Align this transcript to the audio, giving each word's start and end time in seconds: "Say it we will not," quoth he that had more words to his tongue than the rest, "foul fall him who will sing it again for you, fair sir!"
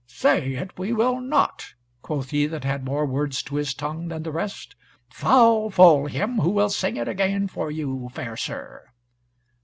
"Say 0.07 0.55
it 0.55 0.79
we 0.79 0.93
will 0.93 1.19
not," 1.21 1.75
quoth 2.01 2.31
he 2.31 2.47
that 2.47 2.63
had 2.63 2.83
more 2.83 3.05
words 3.05 3.43
to 3.43 3.57
his 3.57 3.75
tongue 3.75 4.07
than 4.07 4.23
the 4.23 4.31
rest, 4.31 4.73
"foul 5.11 5.69
fall 5.69 6.07
him 6.07 6.39
who 6.39 6.49
will 6.49 6.71
sing 6.71 6.97
it 6.97 7.07
again 7.07 7.47
for 7.47 7.69
you, 7.69 8.09
fair 8.11 8.35
sir!" 8.35 8.87